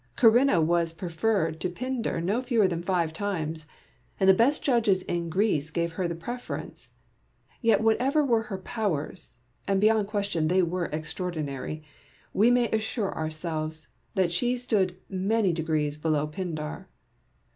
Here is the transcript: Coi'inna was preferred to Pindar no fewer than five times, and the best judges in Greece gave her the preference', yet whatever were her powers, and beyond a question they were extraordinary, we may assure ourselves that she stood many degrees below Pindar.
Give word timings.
Coi'inna 0.17 0.59
was 0.59 0.93
preferred 0.93 1.59
to 1.59 1.69
Pindar 1.69 2.19
no 2.21 2.41
fewer 2.41 2.67
than 2.67 2.81
five 2.81 3.13
times, 3.13 3.67
and 4.19 4.27
the 4.27 4.33
best 4.33 4.63
judges 4.63 5.03
in 5.03 5.29
Greece 5.29 5.69
gave 5.69 5.91
her 5.91 6.07
the 6.07 6.15
preference', 6.15 6.89
yet 7.61 7.81
whatever 7.81 8.25
were 8.25 8.41
her 8.41 8.57
powers, 8.57 9.37
and 9.67 9.79
beyond 9.79 10.07
a 10.07 10.09
question 10.09 10.47
they 10.47 10.63
were 10.63 10.85
extraordinary, 10.85 11.83
we 12.33 12.49
may 12.49 12.67
assure 12.71 13.15
ourselves 13.15 13.89
that 14.15 14.33
she 14.33 14.57
stood 14.57 14.97
many 15.07 15.53
degrees 15.53 15.97
below 15.97 16.25
Pindar. 16.25 16.87